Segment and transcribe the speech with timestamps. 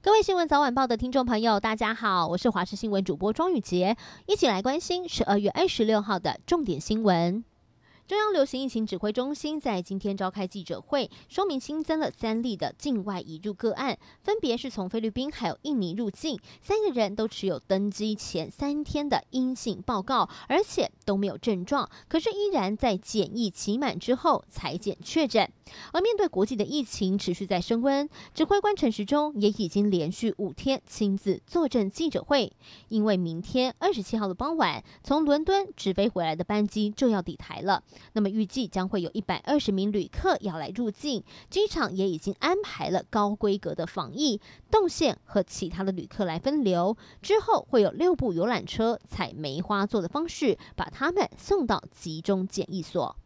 [0.00, 7.44] 各位新闻早晚报的听众朋友，大家好，我是华视新闻主播庄宇杰，一起来关心十二月二十六号的重点新闻。
[8.08, 25.46] 中央流行疫情指挥中心在今天召开记者会，说明新增了三例的境外移入个案，分别是从菲律宾还有印尼入境，三个人都持有登机前三天的阴性报告，而且都没有症状，可是依然在检疫期满之后采检确诊。
[25.92, 32.50] 而面对国际的疫情持续在升温，指挥官陈时中也已经连续五天亲自坐镇记者会，
[32.88, 37.82] 因为明天二十七号的傍晚从伦敦直飞回来的班机就要抵台了。
[38.12, 46.96] 那么预计将会有一百二十名旅客要来入境，机场也已经安排了高规格的防疫动线和其他的旅客来分流。
[47.22, 53.16] 之后会有六部游览车采梅花座的方式，把他们送到集中检疫所。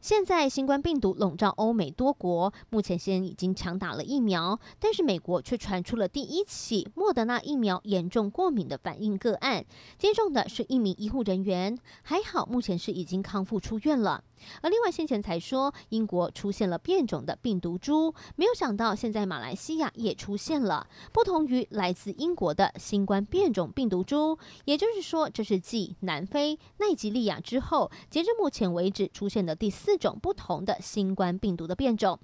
[0.00, 9.64] 现在新冠病毒笼罩欧美多国，目前先已经强打了疫苗，但是美国却传出了第一起莫德纳疫苗严重过敏的反应个案，
[9.98, 14.22] 接种的是一名医护人员，还好目前是已经康复出院了。
[14.62, 32.18] 而另外先前才说英国出现了变种的病毒株，没有想到现在马来西亚也出现了，不同于来自英国的新冠变种病毒株，也就是说这是继南非、奈及利亚之后，截至目前为止出现的第四四种不同的新冠病毒的变种。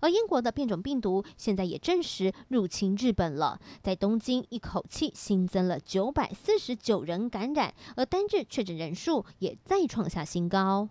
[0.00, 10.88] 而英国的变种病毒现在也证实入侵日本了，在东京一口气新增了九百四十九人感染，而单日确诊人数也再创下新高。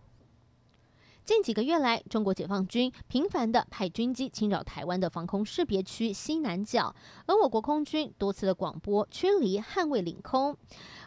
[1.30, 6.96] 近几个月来，中国解放军频繁地派军机侵扰台湾的防空识别区西南角，
[7.28, 10.58] 而我国空军多次的广播驱离捍卫领空。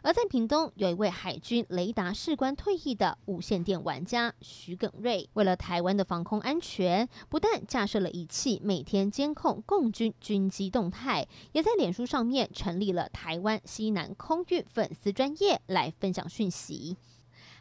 [0.01, 16.97] 而在屏东，有一位海军雷达士官退役的无线电玩家徐耿瑞，为了台湾的防空安全，不但架设了仪器，每天监控共军军机动态，也在脸书上面成立了台湾西南空域粉丝专业来分享讯息。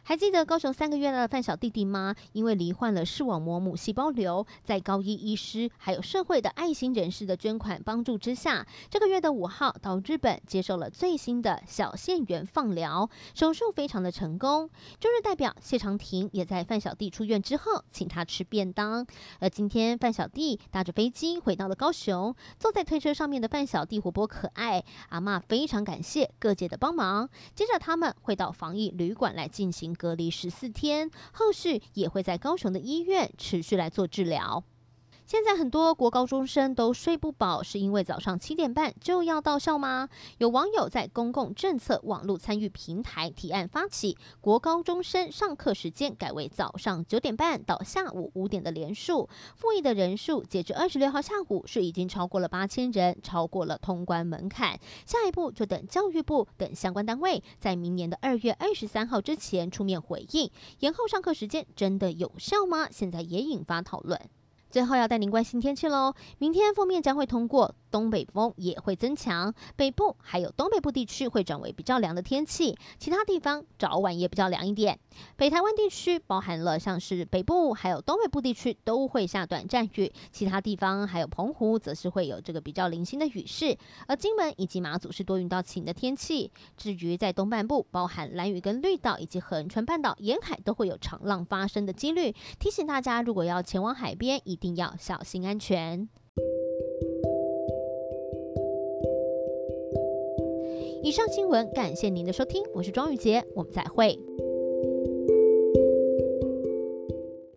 [0.04, 2.16] 还记得高雄三个月大的范小弟弟吗？
[2.32, 14.68] 因为罹患了视网膜母细胞瘤，在高医医师还有社会的爱心人士的捐款帮助之下，这个月的五号到日本接受了最新的小腺源放疗，手术非常的成功。
[14.98, 19.06] 中日代表谢长廷也在范小弟出院之后请他吃便当。
[19.38, 27.28] 而今天范小弟搭着飞机回到了高雄，坐在推车上面的范小弟活泼可爱，阿嬷非常感谢各界的帮忙。
[27.54, 29.91] 接着他们会到防疫旅馆来进行。
[29.94, 34.64] 隔离十四天，后续也会在高雄的医院持续来做治疗。
[35.32, 40.10] 现在很多国高中生都睡不饱，是因为早上七点半就要到校吗？
[40.36, 49.26] 有网友在公共政策网络参与平台提案发起国高中生上课时间改为早上九点半到下午五点的连数，
[49.56, 54.78] 复议的人数截至二十六号下午是已经超过了八千人，超过了通关门槛。
[55.06, 60.50] 下一步就等教育部等相关单位在明年的二月二十三号之前出面回应，
[60.80, 62.86] 延后上课时间真的有效吗？
[62.90, 64.20] 现在也引发讨论。
[64.72, 67.74] 最后要带您关心天气喽，明天封面将会通过。
[67.92, 74.98] 东北风也会增强，北部还有东北部地区会转为比较凉的天气，其他地方早晚也比较凉一点。
[75.36, 83.76] 北台湾地区包含了像是北部还有东北部地区都会下短暂雨，其他地方还有澎湖则是会有这个比较零星的雨势，
[84.06, 86.50] 而金门以及马祖是多云到晴的天气。
[86.78, 96.08] 至于在东半部，包含兰屿跟绿岛以及横川半岛沿海都会有长浪发生的几率，提醒大家如果要前往海边，一定要小心安全。
[101.04, 104.16] 以上新闻，感谢您的收听，我是庄玉洁，我们再会。